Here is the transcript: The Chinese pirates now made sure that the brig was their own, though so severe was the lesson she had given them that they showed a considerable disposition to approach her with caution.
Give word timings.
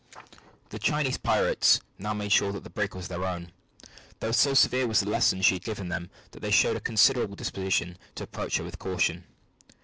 The 0.69 0.79
Chinese 0.79 1.19
pirates 1.19 1.79
now 1.99 2.15
made 2.15 2.31
sure 2.31 2.51
that 2.53 2.63
the 2.63 2.71
brig 2.71 2.95
was 2.95 3.07
their 3.07 3.23
own, 3.23 3.51
though 4.19 4.31
so 4.31 4.55
severe 4.55 4.87
was 4.87 5.01
the 5.01 5.09
lesson 5.11 5.43
she 5.43 5.53
had 5.53 5.63
given 5.63 5.89
them 5.89 6.09
that 6.31 6.39
they 6.39 6.49
showed 6.49 6.75
a 6.77 6.81
considerable 6.81 7.35
disposition 7.35 7.99
to 8.15 8.23
approach 8.23 8.57
her 8.57 8.63
with 8.63 8.79
caution. 8.79 9.25